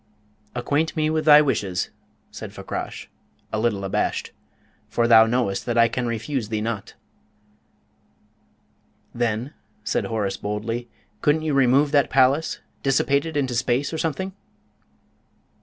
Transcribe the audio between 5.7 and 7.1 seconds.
I can refuse thee naught."